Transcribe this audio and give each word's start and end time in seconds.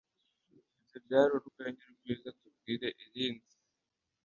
Ibyo 0.79 0.97
byari 1.05 1.31
urwenya 1.37 1.85
rwiza 1.95 2.29
Tubwire 2.39 2.87
irindi 3.05 3.51